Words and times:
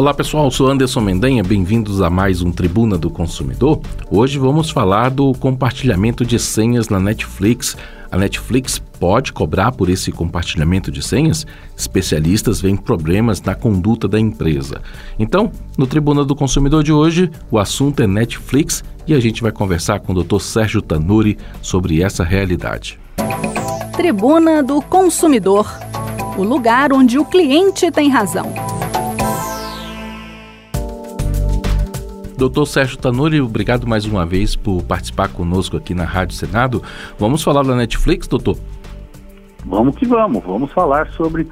Olá 0.00 0.14
pessoal, 0.14 0.50
sou 0.50 0.66
Anderson 0.66 1.02
Mendanha, 1.02 1.42
bem-vindos 1.42 2.00
a 2.00 2.08
mais 2.08 2.40
um 2.40 2.50
Tribuna 2.50 2.96
do 2.96 3.10
Consumidor. 3.10 3.82
Hoje 4.10 4.38
vamos 4.38 4.70
falar 4.70 5.10
do 5.10 5.34
compartilhamento 5.34 6.24
de 6.24 6.38
senhas 6.38 6.88
na 6.88 6.98
Netflix. 6.98 7.76
A 8.10 8.16
Netflix 8.16 8.78
pode 8.78 9.30
cobrar 9.30 9.72
por 9.72 9.90
esse 9.90 10.10
compartilhamento 10.10 10.90
de 10.90 11.02
senhas? 11.02 11.46
Especialistas 11.76 12.62
veem 12.62 12.78
problemas 12.78 13.42
na 13.42 13.54
conduta 13.54 14.08
da 14.08 14.18
empresa. 14.18 14.80
Então, 15.18 15.52
no 15.76 15.86
Tribuna 15.86 16.24
do 16.24 16.34
Consumidor 16.34 16.82
de 16.82 16.94
hoje, 16.94 17.30
o 17.50 17.58
assunto 17.58 18.02
é 18.02 18.06
Netflix 18.06 18.82
e 19.06 19.12
a 19.12 19.20
gente 19.20 19.42
vai 19.42 19.52
conversar 19.52 20.00
com 20.00 20.14
o 20.14 20.24
Dr. 20.24 20.40
Sérgio 20.40 20.80
Tanuri 20.80 21.36
sobre 21.60 22.02
essa 22.02 22.24
realidade. 22.24 22.98
Tribuna 23.98 24.62
do 24.62 24.80
Consumidor 24.80 25.68
o 26.38 26.42
lugar 26.42 26.90
onde 26.90 27.18
o 27.18 27.24
cliente 27.26 27.90
tem 27.90 28.08
razão. 28.08 28.50
Doutor 32.40 32.64
Sérgio 32.64 32.96
Tanuri, 32.96 33.38
obrigado 33.38 33.86
mais 33.86 34.06
uma 34.06 34.24
vez 34.24 34.56
por 34.56 34.82
participar 34.84 35.28
conosco 35.28 35.76
aqui 35.76 35.92
na 35.92 36.04
Rádio 36.04 36.34
Senado. 36.34 36.82
Vamos 37.18 37.42
falar 37.42 37.62
da 37.62 37.76
Netflix, 37.76 38.26
doutor? 38.26 38.56
Vamos 39.62 39.94
que 39.96 40.06
vamos, 40.06 40.42
vamos 40.42 40.72
falar 40.72 41.10
sobre 41.10 41.46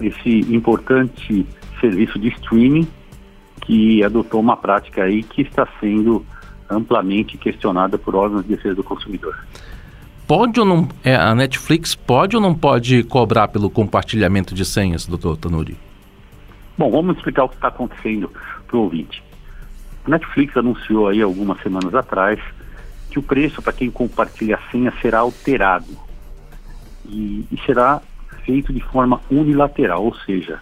esse 0.00 0.38
importante 0.54 1.44
serviço 1.80 2.20
de 2.20 2.28
streaming 2.28 2.86
que 3.62 4.00
adotou 4.04 4.38
uma 4.38 4.56
prática 4.56 5.02
aí 5.02 5.24
que 5.24 5.42
está 5.42 5.66
sendo 5.80 6.24
amplamente 6.70 7.36
questionada 7.36 7.98
por 7.98 8.14
órgãos 8.14 8.42
de 8.44 8.54
defesa 8.54 8.76
do 8.76 8.84
consumidor. 8.84 9.36
Pode 10.24 10.60
ou 10.60 10.64
não, 10.64 10.88
é, 11.02 11.16
a 11.16 11.34
Netflix 11.34 11.96
pode 11.96 12.36
ou 12.36 12.40
não 12.40 12.54
pode 12.54 13.02
cobrar 13.02 13.48
pelo 13.48 13.68
compartilhamento 13.68 14.54
de 14.54 14.64
senhas, 14.64 15.04
doutor 15.04 15.36
Tanuri? 15.36 15.76
Bom, 16.78 16.92
vamos 16.92 17.16
explicar 17.16 17.42
o 17.42 17.48
que 17.48 17.56
está 17.56 17.66
acontecendo 17.66 18.30
para 18.68 18.76
o 18.76 18.82
ouvinte. 18.82 19.26
Netflix 20.08 20.56
anunciou 20.56 21.08
aí 21.08 21.22
algumas 21.22 21.60
semanas 21.62 21.94
atrás 21.94 22.40
que 23.10 23.18
o 23.18 23.22
preço 23.22 23.62
para 23.62 23.72
quem 23.72 23.90
compartilha 23.90 24.56
a 24.56 24.70
senha 24.70 24.92
será 25.00 25.20
alterado 25.20 25.86
e, 27.06 27.46
e 27.50 27.60
será 27.64 28.00
feito 28.44 28.72
de 28.72 28.80
forma 28.80 29.20
unilateral, 29.30 30.04
ou 30.04 30.14
seja, 30.14 30.60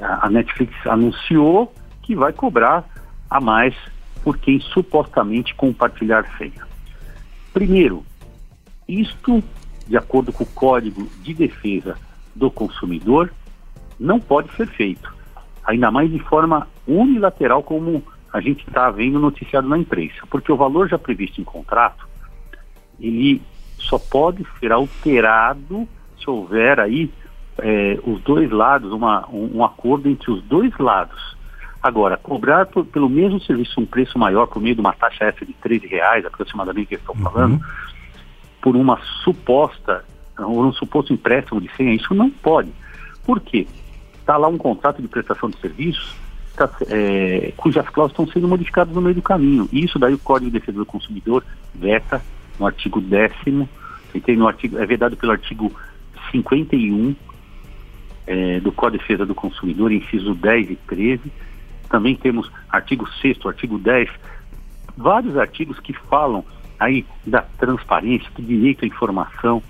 a, 0.00 0.26
a 0.26 0.30
Netflix 0.30 0.74
anunciou 0.86 1.72
que 2.02 2.14
vai 2.14 2.32
cobrar 2.32 2.84
a 3.28 3.40
mais 3.40 3.74
por 4.22 4.38
quem 4.38 4.60
supostamente 4.60 5.54
compartilhar 5.54 6.26
senha. 6.36 6.66
Primeiro, 7.52 8.04
isto, 8.88 9.42
de 9.86 9.96
acordo 9.96 10.32
com 10.32 10.44
o 10.44 10.46
Código 10.46 11.08
de 11.22 11.34
Defesa 11.34 11.96
do 12.34 12.50
Consumidor, 12.50 13.32
não 13.98 14.18
pode 14.18 14.54
ser 14.56 14.66
feito, 14.68 15.12
ainda 15.64 15.90
mais 15.90 16.10
de 16.10 16.18
forma 16.18 16.66
unilateral, 16.86 17.62
como 17.62 18.02
a 18.32 18.40
gente 18.40 18.66
está 18.66 18.90
vendo 18.90 19.18
noticiado 19.18 19.68
na 19.68 19.76
imprensa, 19.76 20.26
porque 20.30 20.50
o 20.50 20.56
valor 20.56 20.88
já 20.88 20.98
previsto 20.98 21.40
em 21.40 21.44
contrato, 21.44 22.08
ele 22.98 23.42
só 23.78 23.98
pode 23.98 24.46
ser 24.58 24.72
alterado 24.72 25.86
se 26.18 26.30
houver 26.30 26.80
aí 26.80 27.10
é, 27.58 27.98
os 28.04 28.22
dois 28.22 28.50
lados, 28.50 28.92
uma, 28.92 29.28
um, 29.28 29.58
um, 29.58 29.64
acordo 29.64 30.08
entre 30.08 30.30
os 30.30 30.42
dois 30.44 30.76
lados. 30.78 31.36
Agora, 31.82 32.16
cobrar 32.16 32.66
por, 32.66 32.86
pelo 32.86 33.08
mesmo 33.08 33.40
serviço 33.40 33.80
um 33.80 33.86
preço 33.86 34.18
maior 34.18 34.46
por 34.46 34.62
meio 34.62 34.76
de 34.76 34.80
uma 34.80 34.92
taxa 34.92 35.24
essa 35.24 35.44
de 35.44 35.52
13 35.54 35.86
reais, 35.88 36.24
aproximadamente 36.24 36.86
que 36.86 36.94
estão 36.94 37.14
falando, 37.16 37.54
uhum. 37.54 37.60
por 38.62 38.76
uma 38.76 38.98
suposta, 39.24 40.04
ou 40.38 40.64
um 40.64 40.72
suposto 40.72 41.12
empréstimo 41.12 41.60
de 41.60 41.70
senha, 41.76 41.92
isso 41.92 42.14
não 42.14 42.30
pode. 42.30 42.72
Por 43.24 43.40
quê? 43.40 43.66
Está 44.20 44.36
lá 44.36 44.48
um 44.48 44.56
contrato 44.56 45.02
de 45.02 45.08
prestação 45.08 45.50
de 45.50 45.58
serviços 45.58 46.16
tá, 46.56 46.70
é, 46.88 47.52
cujas 47.56 47.88
cláusulas 47.88 48.12
estão 48.12 48.26
sendo 48.32 48.48
modificadas 48.48 48.94
no 48.94 49.00
meio 49.00 49.14
do 49.14 49.22
caminho. 49.22 49.68
E 49.72 49.84
isso 49.84 49.98
daí 49.98 50.14
o 50.14 50.18
Código 50.18 50.50
de 50.50 50.58
Defesa 50.58 50.78
do 50.78 50.86
Consumidor 50.86 51.44
veta 51.74 52.22
no 52.58 52.66
artigo 52.66 53.00
10 53.00 53.32
tem 54.24 54.36
no 54.36 54.46
artigo, 54.46 54.78
é 54.78 54.86
vedado 54.86 55.16
pelo 55.16 55.32
artigo 55.32 55.72
51 56.30 57.14
é, 58.26 58.60
do 58.60 58.70
Código 58.72 58.98
de 58.98 59.08
Defesa 59.08 59.26
do 59.26 59.34
Consumidor, 59.34 59.90
inciso 59.92 60.34
10 60.34 60.70
e 60.70 60.76
13. 60.76 61.32
Também 61.88 62.14
temos 62.14 62.50
artigo 62.70 63.08
6 63.20 63.44
artigo 63.46 63.78
10, 63.78 64.08
vários 64.96 65.36
artigos 65.36 65.78
que 65.80 65.92
falam 65.92 66.44
aí 66.78 67.06
da 67.26 67.42
transparência, 67.42 68.28
do 68.34 68.42
direito 68.42 68.84
à 68.84 68.88
informação. 68.88 69.62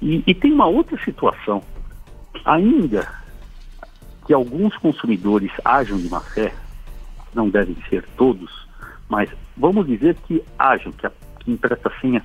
E, 0.00 0.22
e 0.26 0.34
tem 0.34 0.52
uma 0.52 0.66
outra 0.66 0.98
situação. 1.04 1.62
Ainda 2.44 3.19
que 4.30 4.34
alguns 4.34 4.76
consumidores 4.76 5.50
ajam 5.64 5.98
de 5.98 6.08
má 6.08 6.20
fé, 6.20 6.54
não 7.34 7.48
devem 7.50 7.76
ser 7.88 8.04
todos, 8.16 8.64
mas 9.08 9.28
vamos 9.56 9.84
dizer 9.88 10.14
que 10.14 10.40
ajam, 10.56 10.92
que, 10.92 11.04
a, 11.04 11.10
que 11.40 11.50
empresta 11.50 11.90
senha 12.00 12.24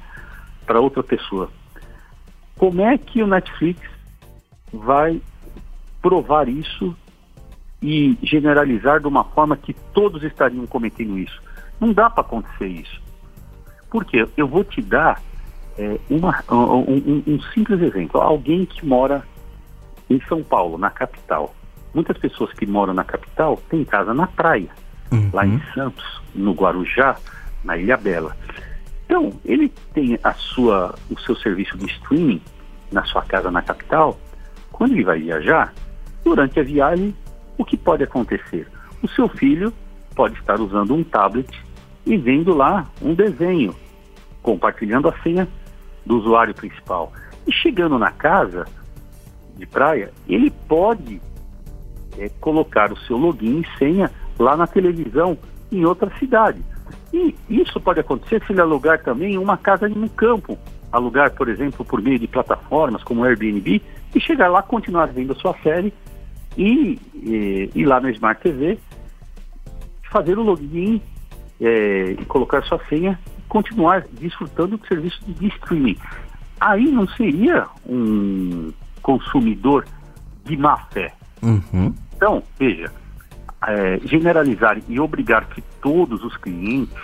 para 0.67 0.79
outra 0.79 1.01
pessoa. 1.01 1.49
Como 2.59 2.79
é 2.79 2.95
que 2.95 3.23
o 3.23 3.27
Netflix 3.27 3.81
vai 4.71 5.19
provar 5.99 6.47
isso 6.47 6.95
e 7.81 8.15
generalizar 8.21 8.99
de 8.99 9.07
uma 9.07 9.23
forma 9.23 9.57
que 9.57 9.73
todos 9.91 10.21
estariam 10.21 10.67
cometendo 10.67 11.17
isso? 11.17 11.41
Não 11.79 11.91
dá 11.91 12.07
para 12.07 12.21
acontecer 12.21 12.67
isso. 12.67 13.01
Porque 13.89 14.27
eu 14.38 14.47
vou 14.47 14.63
te 14.63 14.79
dar 14.79 15.19
é, 15.75 15.97
uma, 16.07 16.44
um, 16.51 16.81
um, 16.81 17.23
um 17.25 17.41
simples 17.51 17.81
exemplo. 17.81 18.21
Alguém 18.21 18.63
que 18.63 18.85
mora 18.85 19.25
em 20.07 20.21
São 20.27 20.44
Paulo, 20.44 20.77
na 20.77 20.91
capital, 20.91 21.55
Muitas 21.95 22.17
pessoas 22.17 22.51
que 22.51 22.66
moram 22.66 22.94
na 22.94 23.06
capital 23.06 23.56
têm 23.69 23.85
casa 23.85 24.13
na 24.13 24.28
praia, 24.28 24.67
uhum. 25.13 25.29
lá 25.31 25.47
em 25.47 25.61
Santos, 25.73 26.03
no 26.35 26.51
Guarujá, 26.51 27.16
na 27.63 27.78
Ilha 27.78 27.95
Bela. 27.95 28.35
Então, 29.06 29.31
ele 29.45 29.72
tem 29.94 30.19
a 30.22 30.33
sua, 30.33 30.94
o 31.09 31.17
seu 31.22 31.38
serviço 31.38 31.78
de 31.78 31.85
streaming 31.85 32.41
na 32.91 33.06
sua 33.06 33.22
casa 33.22 33.50
na 33.50 33.61
capital. 33.61 34.19
Quando 34.73 34.91
ele 34.91 35.06
vai 35.06 35.19
viajar, 35.19 35.73
durante 36.22 36.59
a 36.59 36.63
viagem, 36.63 37.16
o 37.57 37.63
que 37.63 37.78
pode 37.78 38.03
acontecer? 38.03 38.67
O 39.01 39.07
seu 39.07 39.29
filho 39.29 39.72
pode 40.13 40.38
estar 40.38 40.59
usando 40.59 40.94
um 40.94 41.01
tablet 41.01 41.50
e 42.06 42.17
vendo 42.17 42.53
lá 42.53 42.85
um 43.01 43.13
desenho, 43.13 43.73
compartilhando 44.41 45.07
a 45.07 45.17
senha 45.22 45.47
do 46.06 46.17
usuário 46.17 46.53
principal. 46.53 47.13
E 47.47 47.53
chegando 47.53 47.97
na 47.97 48.12
casa 48.12 48.66
de 49.56 49.66
praia, 49.66 50.12
ele 50.27 50.51
pode 50.67 51.22
é, 52.17 52.29
colocar 52.39 52.91
o 52.91 52.97
seu 52.99 53.17
login 53.17 53.61
e 53.61 53.77
senha 53.77 54.11
lá 54.39 54.55
na 54.55 54.67
televisão 54.67 55.37
em 55.71 55.85
outra 55.85 56.11
cidade. 56.17 56.61
E 57.13 57.35
isso 57.49 57.79
pode 57.79 57.99
acontecer 57.99 58.43
se 58.45 58.53
ele 58.53 58.61
alugar 58.61 59.01
também 59.01 59.37
uma 59.37 59.57
casa 59.57 59.87
no 59.87 60.09
campo, 60.09 60.57
alugar, 60.91 61.31
por 61.31 61.47
exemplo, 61.47 61.85
por 61.85 62.01
meio 62.01 62.19
de 62.19 62.27
plataformas 62.27 63.03
como 63.03 63.23
Airbnb, 63.23 63.81
e 64.13 64.19
chegar 64.19 64.49
lá, 64.49 64.61
continuar 64.61 65.07
vendo 65.07 65.33
a 65.33 65.35
sua 65.35 65.55
série 65.61 65.93
e, 66.57 66.99
e 67.13 67.69
ir 67.73 67.85
lá 67.85 67.99
no 67.99 68.09
Smart 68.09 68.41
TV, 68.41 68.77
fazer 70.11 70.37
o 70.37 70.43
login 70.43 71.01
é, 71.59 72.15
e 72.19 72.25
colocar 72.25 72.63
sua 72.63 72.79
senha 72.87 73.19
e 73.37 73.41
continuar 73.47 74.05
desfrutando 74.11 74.77
do 74.77 74.87
serviço 74.87 75.19
de 75.27 75.47
streaming. 75.47 75.97
Aí 76.59 76.89
não 76.89 77.07
seria 77.09 77.67
um 77.85 78.71
consumidor 79.01 79.85
de 80.45 80.57
má 80.57 80.77
fé. 80.91 81.13
Uhum. 81.41 81.93
Então, 82.25 82.41
veja, 82.58 82.91
é, 83.68 84.00
generalizar 84.03 84.81
e 84.90 85.00
obrigar 85.00 85.46
que 85.46 85.62
todos 85.80 86.24
os 86.24 86.36
clientes 86.36 86.97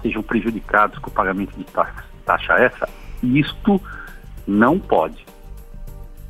sejam 0.00 0.22
prejudicados 0.22 1.00
com 1.00 1.10
o 1.10 1.12
pagamento 1.12 1.52
de 1.58 1.64
taxa, 1.64 2.04
taxa 2.24 2.52
essa, 2.52 2.88
isto 3.24 3.82
não 4.46 4.78
pode. 4.78 5.26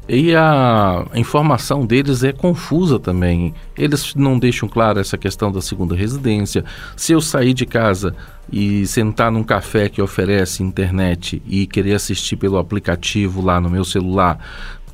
E 0.08 0.34
a 0.34 1.04
informação 1.14 1.84
deles 1.84 2.24
é 2.24 2.32
confusa 2.32 2.98
também. 2.98 3.52
Eles 3.76 4.14
não 4.14 4.38
deixam 4.38 4.66
claro 4.66 4.98
essa 4.98 5.18
questão 5.18 5.52
da 5.52 5.60
segunda 5.60 5.94
residência. 5.94 6.64
Se 6.96 7.12
eu 7.12 7.20
sair 7.20 7.52
de 7.52 7.66
casa 7.66 8.16
e 8.50 8.86
sentar 8.86 9.30
num 9.30 9.44
café 9.44 9.90
que 9.90 10.00
oferece 10.00 10.62
internet 10.62 11.42
e 11.44 11.66
querer 11.66 11.96
assistir 11.96 12.36
pelo 12.36 12.56
aplicativo 12.56 13.42
lá 13.42 13.60
no 13.60 13.68
meu 13.68 13.84
celular, 13.84 14.38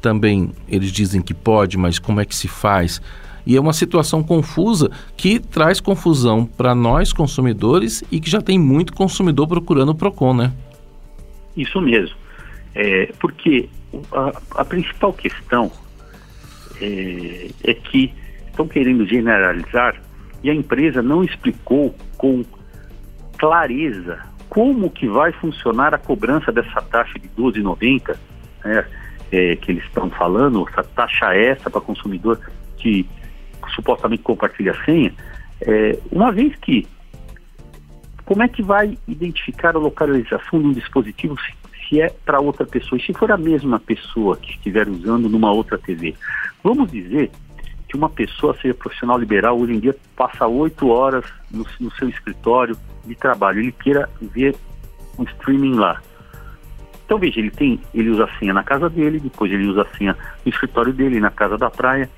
também 0.03 0.51
eles 0.69 0.91
dizem 0.91 1.23
que 1.23 1.33
pode, 1.33 1.79
mas 1.79 1.99
como 1.99 2.21
é 2.21 2.25
que 2.25 2.35
se 2.35 2.49
faz? 2.49 3.01
E 3.47 3.57
é 3.57 3.61
uma 3.61 3.73
situação 3.73 4.23
confusa 4.23 4.91
que 5.17 5.39
traz 5.39 5.81
confusão 5.81 6.45
para 6.45 6.75
nós 6.75 7.13
consumidores 7.13 8.03
e 8.11 8.21
que 8.21 8.29
já 8.29 8.41
tem 8.41 8.59
muito 8.59 8.93
consumidor 8.93 9.49
procurando 9.49 9.91
o 9.91 9.95
PROCON, 9.95 10.35
né? 10.35 10.53
Isso 11.57 11.81
mesmo. 11.81 12.17
É, 12.75 13.13
porque 13.19 13.69
a, 14.13 14.33
a, 14.57 14.65
principal 14.65 15.13
questão 15.13 15.71
é, 16.81 17.51
é 17.65 17.75
que 17.75 18.13
estão 18.47 18.67
querendo 18.67 19.07
generalizar 19.07 20.01
e 20.43 20.51
a 20.51 20.55
empresa 20.55 21.03
não 21.03 21.23
explicou 21.23 21.95
com 22.17 22.45
clareza 23.37 24.21
como 24.49 24.91
que 24.91 25.09
vai 25.09 25.33
funcionar 25.33 25.95
a 25.95 25.99
cobrança 25.99 26.53
dessa 26.53 26.81
taxa 26.83 27.19
de 27.19 27.29
12,90, 27.31 28.17
né? 28.65 28.85
É, 29.33 29.57
que 29.57 29.73
eles 29.73 29.83
estão 29.85 30.11
falando, 30.11 30.65
essa 30.69 30.85
taxa 30.85 31.35
essa 31.35 31.71
para 31.71 31.81
consumidor 31.81 32.39
que 32.77 33.07
supostamente 33.75 34.23
compartilha 34.23 34.73
a 34.73 34.85
senha, 34.85 35.13
é, 35.63 35.99
uma 36.11 36.31
vez 36.31 36.55
que 36.57 36.87
como 38.25 38.43
é 38.43 38.49
que 38.49 38.63
vai 38.63 38.97
identificar 39.09 39.75
a 39.75 39.79
localização 39.79 40.61
de 40.61 40.67
um 40.67 40.73
dispositivo 40.73 41.37
se, 41.41 41.53
se 41.89 42.01
é 42.01 42.09
para 42.09 42.41
outra 42.41 42.65
pessoa? 42.65 42.99
E 42.99 43.05
se 43.05 43.13
for 43.13 43.31
a 43.33 43.37
mesma 43.37 43.81
pessoa 43.81 44.37
que 44.37 44.53
estiver 44.53 44.89
usando 44.89 45.29
numa 45.29 45.53
outra 45.53 45.77
TV? 45.77 46.15
Vamos 46.63 46.91
dizer 46.91 47.31
que 47.89 47.97
uma 47.97 48.09
pessoa 48.09 48.57
seja 48.61 48.75
profissional 48.75 49.19
liberal, 49.19 49.59
hoje 49.59 49.75
em 49.75 49.81
dia 49.81 49.95
passa 50.17 50.47
oito 50.47 50.89
horas 50.89 51.25
no, 51.51 51.67
no 51.81 51.91
seu 51.93 52.09
escritório 52.09 52.77
de 53.05 53.15
trabalho, 53.15 53.61
ele 53.61 53.73
queira 53.73 54.09
ver 54.21 54.55
um 55.19 55.25
streaming 55.25 55.75
lá. 55.75 56.01
Então 57.13 57.21
veja, 57.21 57.41
ele 57.41 57.51
tem, 57.51 57.79
ele 57.93 58.09
usa 58.09 58.25
a 58.25 58.39
senha 58.39 58.55
na 58.55 58.65
casa 58.65 58.89
dele, 58.89 59.21
depois 59.21 59.53
ele 59.53 59.67
usa 59.67 59.83
a 59.83 59.97
senha 59.99 60.17
no 60.47 60.51
escritório 60.51 60.95
dele, 60.95 61.21
na 61.21 61.31
casa 61.31 61.59
da 61.59 61.69
praia. 61.69 62.09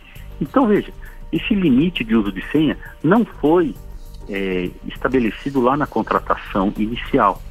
Então 0.41 0.69
veja, 0.69 0.93
esse 1.32 1.52
limite 1.52 2.05
de 2.05 2.14
uso 2.14 2.31
de 2.31 2.41
senha 2.52 2.79
não 3.02 3.25
foi 3.25 3.75
é, 4.29 4.70
estabelecido 4.87 5.61
lá 5.61 5.76
na 5.76 5.85
contratação 5.85 6.73
inicial. 6.76 7.43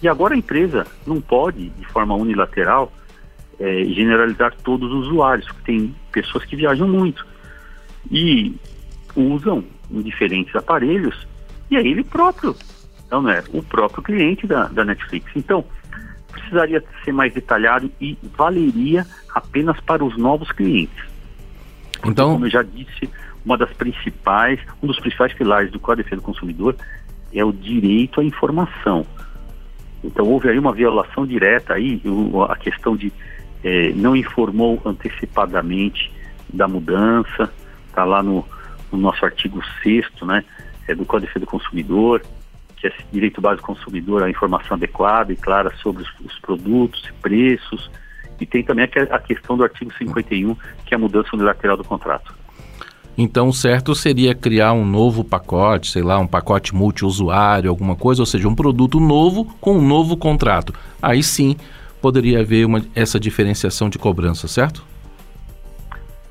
E 0.00 0.08
agora 0.08 0.32
a 0.32 0.38
empresa 0.38 0.86
não 1.06 1.20
pode, 1.20 1.68
de 1.68 1.84
forma 1.88 2.14
unilateral, 2.14 2.90
é, 3.60 3.84
generalizar 3.84 4.54
todos 4.64 4.90
os 4.90 5.08
usuários, 5.08 5.46
porque 5.48 5.70
tem 5.70 5.94
pessoas 6.10 6.46
que 6.46 6.56
viajam 6.56 6.88
muito 6.88 7.26
e 8.10 8.56
usam 9.14 9.62
diferentes 9.90 10.56
aparelhos, 10.56 11.28
e 11.70 11.76
é 11.76 11.86
ele 11.86 12.02
próprio, 12.02 12.56
então, 13.06 13.20
não 13.20 13.30
é? 13.30 13.44
O 13.52 13.62
próprio 13.62 14.02
cliente 14.02 14.46
da, 14.46 14.64
da 14.68 14.82
Netflix. 14.82 15.30
Então, 15.36 15.62
precisaria 16.34 16.82
ser 17.04 17.12
mais 17.12 17.32
detalhado 17.32 17.90
e 18.00 18.18
valeria 18.36 19.06
apenas 19.34 19.80
para 19.80 20.04
os 20.04 20.16
novos 20.16 20.50
clientes. 20.52 21.04
Então, 22.04 22.32
como 22.32 22.46
eu 22.46 22.50
já 22.50 22.62
disse, 22.62 23.08
uma 23.44 23.56
das 23.56 23.72
principais, 23.72 24.60
um 24.82 24.86
dos 24.86 24.98
principais 25.00 25.32
pilares 25.32 25.70
do 25.70 25.80
Código 25.80 26.02
de 26.02 26.04
Defesa 26.04 26.20
do 26.20 26.24
Consumidor 26.24 26.76
é 27.32 27.44
o 27.44 27.52
direito 27.52 28.20
à 28.20 28.24
informação. 28.24 29.06
Então 30.02 30.26
houve 30.26 30.50
aí 30.50 30.58
uma 30.58 30.72
violação 30.72 31.26
direta 31.26 31.74
aí, 31.74 32.00
a 32.48 32.56
questão 32.56 32.94
de 32.94 33.12
é, 33.62 33.92
não 33.94 34.14
informou 34.14 34.80
antecipadamente 34.84 36.12
da 36.52 36.68
mudança, 36.68 37.50
está 37.88 38.04
lá 38.04 38.22
no, 38.22 38.44
no, 38.92 38.98
nosso 38.98 39.24
artigo 39.24 39.62
6 39.82 40.06
né, 40.22 40.44
é, 40.86 40.94
do 40.94 41.06
Código 41.06 41.26
de 41.26 41.26
Defesa 41.28 41.46
do 41.46 41.50
Consumidor, 41.50 42.22
direito 43.12 43.40
básico 43.40 43.72
do 43.72 43.76
consumidor 43.76 44.22
à 44.22 44.30
informação 44.30 44.76
adequada 44.76 45.32
e 45.32 45.36
clara 45.36 45.72
sobre 45.76 46.02
os, 46.02 46.08
os 46.24 46.38
produtos 46.40 47.02
e 47.08 47.12
preços, 47.20 47.90
e 48.40 48.46
tem 48.46 48.62
também 48.62 48.84
a, 48.84 49.14
a 49.14 49.18
questão 49.18 49.56
do 49.56 49.62
artigo 49.62 49.92
51, 49.94 50.54
que 50.84 50.94
é 50.94 50.96
a 50.96 50.98
mudança 50.98 51.30
unilateral 51.32 51.76
do 51.76 51.84
contrato. 51.84 52.34
Então, 53.16 53.52
certo 53.52 53.94
seria 53.94 54.34
criar 54.34 54.72
um 54.72 54.84
novo 54.84 55.22
pacote, 55.22 55.90
sei 55.90 56.02
lá, 56.02 56.18
um 56.18 56.26
pacote 56.26 56.74
multiusuário, 56.74 57.70
alguma 57.70 57.94
coisa, 57.94 58.22
ou 58.22 58.26
seja, 58.26 58.48
um 58.48 58.54
produto 58.54 58.98
novo 58.98 59.44
com 59.60 59.78
um 59.78 59.86
novo 59.86 60.16
contrato. 60.16 60.74
Aí 61.00 61.22
sim 61.22 61.56
poderia 62.02 62.40
haver 62.40 62.66
uma, 62.66 62.82
essa 62.94 63.18
diferenciação 63.20 63.88
de 63.88 63.98
cobrança, 63.98 64.48
certo? 64.48 64.84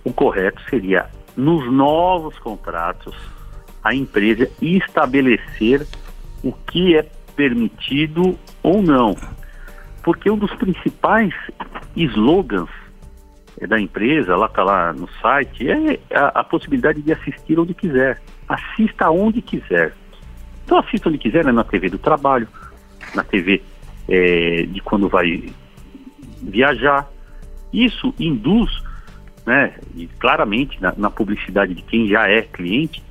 O 0.04 0.12
correto 0.12 0.62
seria, 0.70 1.06
nos 1.38 1.72
novos 1.72 2.38
contratos, 2.40 3.16
a 3.82 3.96
empresa 3.96 4.50
estabelecer 4.62 5.88
o 6.44 6.52
que 6.52 6.96
é 6.96 7.04
permitido 7.36 8.38
ou 8.62 8.82
não. 8.82 9.16
Porque 10.04 10.30
um 10.30 10.38
dos 10.38 10.54
principais 10.56 11.34
slogans 11.96 12.70
é 13.60 13.68
da 13.68 13.80
empresa, 13.80 14.36
lá 14.36 14.48
está 14.48 14.64
lá 14.64 14.94
no 14.94 15.08
site, 15.22 15.70
é 15.70 16.00
a, 16.14 16.40
a, 16.40 16.44
possibilidade 16.44 17.02
de 17.02 17.12
assistir 17.12 17.58
onde 17.58 17.74
quiser. 17.74 18.22
Assista 18.48 19.10
onde 19.10 19.42
quiser. 19.42 19.94
Então 20.66 20.78
assista 20.78 21.10
onde 21.10 21.18
quiser, 21.18 21.46
né, 21.46 21.52
na 21.52 21.64
TV 21.64 21.90
do 21.90 21.98
trabalho, 21.98 22.48
na 23.16 23.24
TV 23.24 23.62
é, 24.10 24.64
de 24.64 24.82
quando 24.82 25.08
vai 25.08 25.50
viajar. 26.42 27.08
Isso 27.72 28.14
induz, 28.20 28.70
né, 29.46 29.74
claramente 30.20 30.82
na, 30.82 30.94
na 30.98 31.10
publicidade 31.10 31.74
de 31.74 31.82
quem 31.84 32.08
já 32.08 32.28
é 32.28 32.42
cliente, 32.42 33.02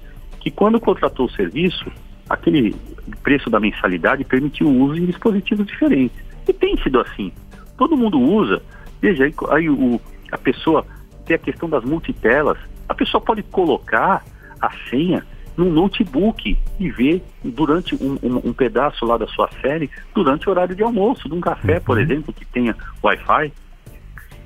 que 0.41 0.51
quando 0.51 0.81
contratou 0.81 1.27
o 1.27 1.31
serviço, 1.31 1.91
aquele 2.33 2.75
preço 3.23 3.51
da 3.51 3.61
mensalidade 3.61 4.25
permitiu 4.25 4.67
o 4.67 4.81
uso 4.85 4.99
em 4.99 5.05
dispositivos 5.05 5.67
diferentes. 5.67 6.17
E 6.49 6.53
tem 6.53 6.77
sido 6.79 6.99
assim. 6.99 7.31
Todo 7.77 7.97
mundo 7.97 8.19
usa. 8.19 8.63
Veja, 9.01 9.25
aí, 9.25 9.35
aí 9.51 9.69
o, 9.69 10.01
a 10.31 10.39
pessoa 10.39 10.87
tem 11.27 11.37
a 11.37 11.39
questão 11.39 11.69
das 11.69 11.85
multitelas. 11.85 12.57
A 12.89 12.95
pessoa 12.95 13.21
pode 13.21 13.43
colocar 13.43 14.25
a 14.61 14.71
senha 14.89 15.25
num 15.57 15.71
notebook 15.71 16.57
e 16.81 16.91
ver 16.91 17.23
durante 17.45 17.95
um, 17.95 18.19
um, 18.23 18.37
um, 18.49 18.53
pedaço 18.55 19.05
lá 19.05 19.19
da 19.19 19.27
sua 19.27 19.51
série 19.61 19.91
durante 20.15 20.49
o 20.49 20.51
horário 20.51 20.75
de 20.75 20.83
almoço, 20.83 21.29
de 21.29 21.35
um 21.35 21.41
café, 21.41 21.79
por 21.79 21.99
uhum. 21.99 22.03
exemplo, 22.03 22.33
que 22.33 22.47
tenha 22.47 22.75
Wi-Fi. 23.03 23.53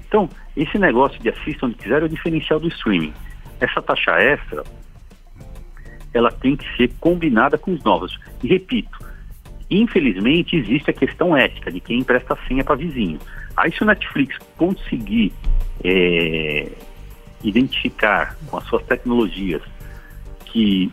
Então, 0.08 0.28
esse 0.56 0.76
negócio 0.76 1.20
de 1.22 1.28
assista 1.28 1.66
onde 1.66 1.76
quiser 1.76 2.02
é 2.02 2.04
o 2.04 2.08
diferencial 2.08 2.58
do 2.58 2.66
streaming. 2.66 3.12
Essa 3.60 3.80
taxa 3.80 4.12
extra, 4.20 4.64
ela 6.16 6.30
tem 6.30 6.56
que 6.56 6.76
ser 6.76 6.90
combinada 7.00 7.58
com 7.58 7.72
os 7.72 7.82
novos. 7.82 8.18
E 8.42 8.48
repito, 8.48 8.98
infelizmente 9.70 10.56
existe 10.56 10.90
a 10.90 10.94
questão 10.94 11.36
ética 11.36 11.70
de 11.70 11.80
quem 11.80 12.00
empresta 12.00 12.34
a 12.34 12.48
senha 12.48 12.64
para 12.64 12.76
vizinho. 12.76 13.18
Aí 13.56 13.72
se 13.72 13.82
o 13.82 13.86
Netflix 13.86 14.36
conseguir 14.56 15.32
é, 15.84 16.70
identificar 17.42 18.36
com 18.46 18.56
as 18.56 18.64
suas 18.64 18.82
tecnologias 18.84 19.62
que 20.46 20.90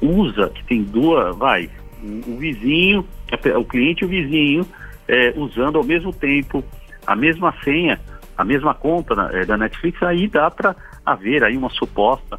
usa, 0.00 0.48
que 0.50 0.64
tem 0.64 0.82
duas, 0.82 1.36
vai, 1.36 1.70
o, 2.02 2.34
o 2.34 2.38
vizinho, 2.38 3.06
o 3.56 3.64
cliente 3.64 4.02
e 4.02 4.06
o 4.06 4.08
vizinho 4.08 4.66
é, 5.06 5.32
usando 5.36 5.78
ao 5.78 5.84
mesmo 5.84 6.12
tempo 6.12 6.62
a 7.06 7.16
mesma 7.16 7.54
senha, 7.64 7.98
a 8.36 8.44
mesma 8.44 8.74
conta 8.74 9.14
é, 9.32 9.44
da 9.44 9.56
Netflix, 9.56 10.02
aí 10.02 10.28
dá 10.28 10.50
para 10.50 10.76
haver 11.04 11.42
aí 11.42 11.56
uma 11.56 11.70
suposta 11.70 12.38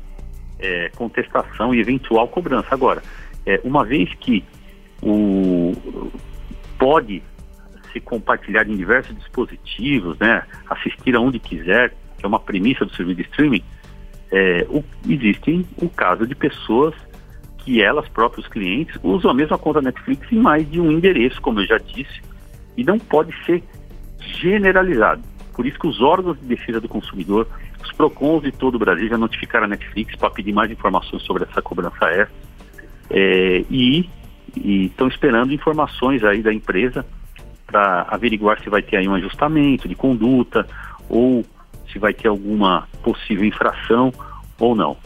é, 0.59 0.89
contestação 0.95 1.73
e 1.73 1.79
eventual 1.79 2.27
cobrança. 2.27 2.67
Agora, 2.71 3.01
é, 3.45 3.59
uma 3.63 3.85
vez 3.85 4.13
que 4.15 4.43
o 5.01 5.73
pode 6.77 7.21
se 7.91 7.99
compartilhar 7.99 8.67
em 8.67 8.77
diversos 8.77 9.15
dispositivos, 9.17 10.17
né, 10.19 10.43
assistir 10.69 11.15
aonde 11.15 11.39
quiser, 11.39 11.89
que 12.17 12.25
é 12.25 12.27
uma 12.27 12.39
premissa 12.39 12.85
do 12.85 12.95
serviço 12.95 13.17
de 13.17 13.23
streaming, 13.23 13.63
é, 14.31 14.65
o, 14.69 14.83
existem 15.07 15.65
o 15.81 15.89
caso 15.89 16.25
de 16.25 16.35
pessoas 16.35 16.93
que 17.59 17.81
elas 17.81 18.07
próprios 18.09 18.47
clientes 18.47 18.97
usam 19.03 19.31
a 19.31 19.33
mesma 19.33 19.57
conta 19.57 19.81
Netflix 19.81 20.31
em 20.31 20.39
mais 20.39 20.69
de 20.69 20.79
um 20.79 20.91
endereço, 20.91 21.41
como 21.41 21.59
eu 21.59 21.67
já 21.67 21.77
disse, 21.77 22.21
e 22.77 22.83
não 22.83 22.97
pode 22.97 23.33
ser 23.45 23.63
generalizado. 24.19 25.21
Por 25.53 25.65
isso 25.65 25.77
que 25.77 25.87
os 25.87 25.99
órgãos 26.01 26.39
de 26.39 26.45
defesa 26.45 26.79
do 26.79 26.87
consumidor, 26.87 27.47
os 27.83 27.91
PROCONs 27.93 28.43
de 28.43 28.51
todo 28.51 28.75
o 28.75 28.79
Brasil 28.79 29.07
já 29.07 29.17
notificaram 29.17 29.65
a 29.65 29.69
Netflix 29.69 30.15
para 30.15 30.29
pedir 30.29 30.53
mais 30.53 30.71
informações 30.71 31.23
sobre 31.23 31.43
essa 31.43 31.61
cobrança 31.61 32.05
extra 32.05 32.49
é, 33.09 33.63
e 33.69 34.09
estão 34.55 35.07
esperando 35.07 35.53
informações 35.53 36.23
aí 36.23 36.41
da 36.41 36.53
empresa 36.53 37.05
para 37.65 38.07
averiguar 38.09 38.59
se 38.61 38.69
vai 38.69 38.81
ter 38.81 38.97
aí 38.97 39.07
um 39.07 39.13
ajustamento 39.13 39.87
de 39.87 39.95
conduta 39.95 40.67
ou 41.07 41.45
se 41.91 41.99
vai 41.99 42.13
ter 42.13 42.27
alguma 42.27 42.87
possível 43.03 43.45
infração 43.45 44.11
ou 44.59 44.75
não. 44.75 44.97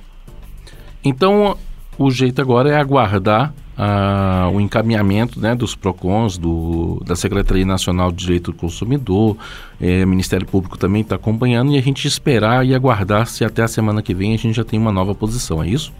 Então, 1.03 1.58
o 1.98 2.10
jeito 2.10 2.42
agora 2.42 2.70
é 2.70 2.75
aguardar 2.75 3.53
ah, 3.86 4.50
o 4.50 4.62
encaminhamento 4.62 5.42
né, 5.42 5.54
dos 5.54 5.75
PROCONs, 5.75 6.38
do, 6.38 7.02
da 7.06 7.18
Secretaria 7.18 7.66
Nacional 7.66 8.12
de 8.12 8.18
Direito 8.18 8.52
do 8.52 8.58
Consumidor, 8.58 9.36
é, 9.82 10.06
o 10.06 10.08
Ministério 10.08 10.48
Público 10.48 10.78
também 10.78 11.02
está 11.02 11.16
acompanhando 11.16 11.74
e 11.74 11.78
a 11.78 11.82
gente 11.82 12.08
esperar 12.08 12.66
e 12.66 12.74
aguardar 12.74 13.28
se 13.28 13.44
até 13.44 13.62
a 13.62 13.68
semana 13.68 14.02
que 14.02 14.13
vem 14.13 14.34
a 14.34 14.38
gente 14.38 14.56
já 14.56 14.63
tem 14.63 14.80
uma 14.80 14.92
nova 14.92 15.13
posição, 15.13 15.62
é 15.62 15.68
isso? 15.68 15.94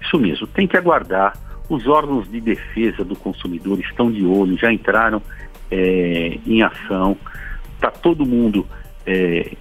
Isso 0.00 0.18
mesmo, 0.18 0.48
tem 0.48 0.66
que 0.66 0.76
aguardar. 0.76 1.38
Os 1.68 1.86
órgãos 1.86 2.28
de 2.28 2.40
defesa 2.40 3.04
do 3.04 3.14
consumidor 3.14 3.78
estão 3.78 4.10
de 4.10 4.24
olho, 4.24 4.58
já 4.58 4.72
entraram 4.72 5.22
é, 5.70 6.38
em 6.44 6.60
ação. 6.60 7.16
Está 7.76 7.92
todo 7.92 8.26
mundo 8.26 8.66
é, 9.06 9.52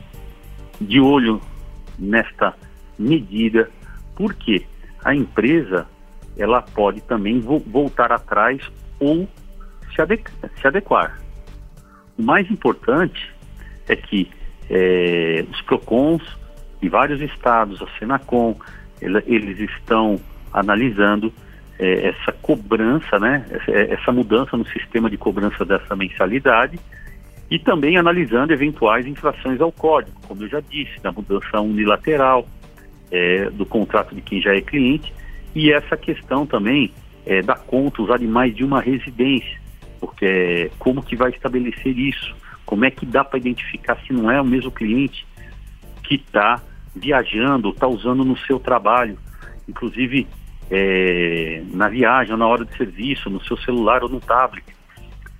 de 0.81 1.00
olho 1.00 1.39
nesta 2.00 2.55
medida, 2.98 3.69
porque 4.15 4.65
a 5.05 5.13
empresa 5.13 5.86
ela 6.39 6.62
pode 6.62 7.01
também 7.01 7.39
vo 7.39 7.60
voltar 7.60 8.12
atrás 8.12 8.62
ou 9.00 9.27
se, 9.93 10.01
ade 10.01 10.22
se, 10.60 10.67
adequar. 10.67 11.19
O 12.17 12.24
mais 12.24 12.50
importante 12.50 13.29
é 13.88 13.96
que 13.96 14.31
é, 14.69 15.46
os 15.51 15.62
PROCONs 15.62 16.24
de 16.81 16.88
vários 16.88 17.22
estados, 17.22 17.81
a 17.81 17.88
Senacom, 18.00 18.55
ele, 19.01 19.22
eles 19.27 19.60
estão 19.72 20.19
analisando 20.53 21.34
é, 21.77 22.08
essa 22.08 22.31
cobrança, 22.31 23.19
né, 23.19 23.46
essa, 23.50 23.72
é, 23.72 23.93
essa 23.93 24.12
mudança 24.12 24.55
no 24.55 24.65
sistema 24.67 25.10
de 25.10 25.17
cobrança 25.17 25.65
dessa 25.65 25.96
mensalidade 25.96 26.79
e 27.51 27.60
também 27.60 27.98
analisando 27.98 28.53
eventuais 28.53 29.05
infrações 29.05 29.60
ao 29.60 29.72
código, 29.72 30.19
como 30.27 30.43
eu 30.43 30.48
já 30.48 30.62
disse, 30.62 31.01
da 31.01 31.12
mudança 31.12 31.60
unilateral, 31.60 32.48
é, 33.12 33.50
do 33.50 33.65
contrato 33.65 34.13
de 34.13 34.22
quem 34.22 34.41
já 34.41 34.55
é 34.55 34.62
cliente 34.62 35.12
e 35.56 35.72
essa 35.72 35.98
questão 35.98 36.46
também 36.46 36.91
é, 37.25 37.41
da 37.41 37.56
conta 37.56 38.01
usar 38.01 38.18
de 38.18 38.27
mais 38.27 38.56
de 38.56 38.63
uma 38.63 38.82
residência, 38.82 39.60
porque 40.00 40.25
é, 40.25 40.72
como 40.79 41.03
que 41.03 41.15
vai 41.15 41.32
estabelecer 41.32 41.98
isso? 41.98 42.36
Como 42.65 42.86
é 42.86 42.91
que 42.91 43.06
dá 43.06 43.24
para 43.24 43.39
identificar 43.39 43.98
se 44.06 44.13
não 44.13 44.29
é 44.29 44.39
o 44.41 44.46
mesmo 44.46 44.72
cliente 44.72 45.25
que 46.03 46.15
está 46.15 46.62
viajando, 46.96 47.70
está 47.70 47.88
usando 47.88 48.24
no 48.24 48.38
seu 48.38 48.60
trabalho, 48.60 49.18
inclusive 49.68 50.27
é, 50.70 51.63
na 51.72 51.88
viagem, 51.88 52.36
na 52.38 52.48
hora 52.48 52.65
de 52.65 52.75
serviço, 52.77 53.29
no 53.29 53.44
seu 53.44 53.58
celular 53.58 54.03
ou 54.03 54.10
no 54.10 54.20
tablet. 54.20 54.65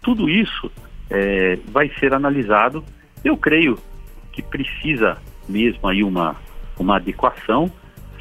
Tudo 0.02 0.30
isso 0.30 0.72
é, 1.10 1.58
vai 1.68 1.90
ser 2.00 2.14
analisado. 2.14 2.84
Eu 3.24 3.38
creio 3.38 3.78
que 4.32 4.42
precisa 4.42 5.18
mesmo 5.48 5.88
aí 5.88 6.04
uma, 6.04 6.36
uma 6.78 6.98
adequação, 6.98 7.72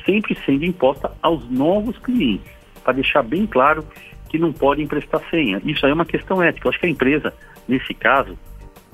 sempre 0.08 0.34
sendo 0.46 0.64
imposta 0.64 1.12
aos 1.20 1.46
novos 1.50 1.98
clientes, 1.98 2.50
para 2.82 2.94
deixar 2.94 3.22
bem 3.22 3.46
claro 3.46 3.84
que 4.30 4.38
não 4.38 4.52
podem 4.52 4.86
emprestar 4.86 5.20
senha. 5.30 5.60
Isso 5.64 5.84
aí 5.84 5.92
é 5.92 5.94
uma 5.94 6.06
questão 6.06 6.42
ética. 6.42 6.66
Eu 6.66 6.70
acho 6.70 6.80
que 6.80 6.86
a 6.86 6.90
empresa, 6.90 7.34
nesse 7.66 7.92
caso, 7.92 8.38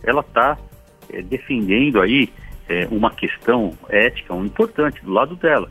ela 0.02 0.20
está 0.20 0.58
é, 1.12 1.22
defendendo 1.22 2.00
aí 2.00 2.28
é, 2.68 2.88
uma 2.90 3.10
questão 3.10 3.72
ética 3.88 4.34
um 4.34 4.44
importante 4.44 5.04
do 5.04 5.12
lado 5.12 5.36
dela, 5.36 5.68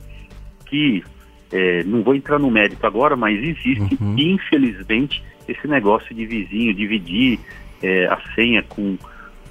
que 0.65 1.03
é, 1.51 1.83
não 1.83 2.03
vou 2.03 2.15
entrar 2.15 2.39
no 2.39 2.49
mérito 2.49 2.85
agora, 2.85 3.15
mas 3.15 3.37
existe, 3.37 3.97
uhum. 4.01 4.15
infelizmente, 4.17 5.23
esse 5.47 5.67
negócio 5.67 6.15
de 6.15 6.25
vizinho, 6.25 6.73
dividir 6.73 7.39
é, 7.81 8.05
a 8.05 8.19
senha 8.33 8.63
com, 8.63 8.97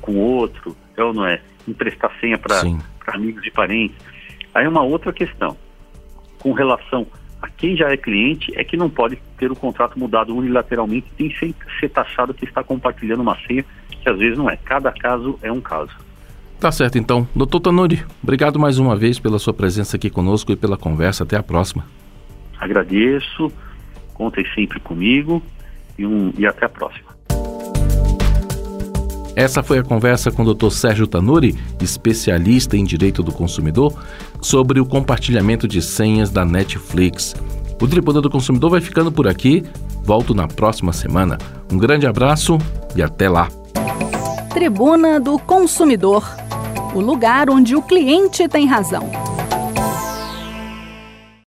com 0.01 0.17
outro, 0.17 0.75
é 0.97 1.03
ou 1.03 1.13
não 1.13 1.27
é? 1.27 1.41
Emprestar 1.69 2.11
senha 2.19 2.39
para 2.39 2.63
amigos 3.09 3.47
e 3.47 3.51
parentes. 3.51 3.97
Aí 4.55 4.67
uma 4.67 4.83
outra 4.83 5.13
questão, 5.13 5.57
com 6.43 6.53
relação 6.53 7.07
a 7.41 7.49
quem 7.49 7.77
já 7.77 7.89
é 7.89 7.97
cliente, 7.97 8.53
é 8.57 8.65
que 8.65 8.77
não 8.77 8.91
pode 8.91 9.17
ter 9.39 9.51
o 9.51 9.57
contrato 9.57 9.97
mudado 9.97 10.35
unilateralmente, 10.37 11.07
tem 11.17 11.29
que 11.29 11.55
ser 11.79 11.89
taxado 11.89 12.35
que 12.35 12.45
está 12.45 12.65
compartilhando 12.65 13.21
uma 13.21 13.37
senha, 13.47 13.65
que 13.91 14.09
às 14.09 14.19
vezes 14.19 14.37
não 14.37 14.51
é. 14.51 14.57
Cada 14.57 14.91
caso 14.91 15.39
é 15.41 15.53
um 15.53 15.61
caso. 15.61 15.93
Tá 16.59 16.73
certo, 16.73 16.99
então. 16.99 17.27
Doutor 17.35 17.61
Tanuri, 17.61 18.05
obrigado 18.23 18.59
mais 18.59 18.79
uma 18.79 18.97
vez 18.97 19.21
pela 19.21 19.39
sua 19.39 19.55
presença 19.55 19.97
aqui 19.97 20.11
conosco 20.11 20.51
e 20.51 20.57
pela 20.57 20.77
conversa. 20.77 21.23
Até 21.23 21.37
a 21.37 21.43
próxima. 21.43 21.87
Agradeço, 22.59 23.53
contem 24.15 24.45
sempre 24.55 24.81
comigo 24.81 25.41
e, 25.97 26.05
um, 26.05 26.33
e 26.37 26.45
até 26.45 26.67
a 26.67 26.69
próxima. 26.69 27.12
Essa 29.35 29.63
foi 29.63 29.79
a 29.79 29.83
conversa 29.83 30.31
com 30.31 30.43
o 30.43 30.55
Dr. 30.55 30.71
Sérgio 30.71 31.07
Tanuri, 31.07 31.57
especialista 31.81 32.77
em 32.77 32.85
direito 32.85 33.23
do 33.23 33.33
consumidor, 33.33 33.95
sobre 34.41 34.81
o 34.81 34.87
compartilhamento 34.87 35.67
de 35.67 35.81
senhas 35.81 36.31
da 36.31 36.45
Netflix. 36.45 37.35
O 37.81 37.89
Tribuna 37.89 38.21
do 38.21 38.31
Consumidor 38.31 38.71
vai 38.71 38.81
ficando 38.81 39.11
por 39.11 39.27
aqui. 39.27 39.65
Volto 40.05 40.35
na 40.35 40.47
próxima 40.47 40.93
semana. 40.93 41.39
Um 41.73 41.79
grande 41.79 42.07
abraço 42.07 42.59
e 42.95 43.03
até 43.03 43.29
lá. 43.29 43.49
Tribuna 44.53 45.19
do 45.19 45.39
Consumidor 45.39 46.25
o 46.95 47.01
lugar 47.01 47.49
onde 47.49 47.75
o 47.75 47.83
cliente 47.83 48.47
tem 48.49 48.67
razão. 48.67 49.11